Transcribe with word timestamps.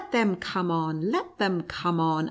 101 0.09 0.31
them 0.31 0.35
come 0.41 0.71
on!— 0.71 1.11
let 1.11 1.37
them 1.37 1.61
come 1.61 1.99
on! 1.99 2.11